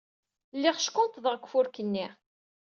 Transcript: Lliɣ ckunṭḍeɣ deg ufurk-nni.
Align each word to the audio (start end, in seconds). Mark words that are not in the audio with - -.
Lliɣ 0.55 0.75
ckunṭḍeɣ 0.85 1.33
deg 1.35 1.45
ufurk-nni. 1.45 2.07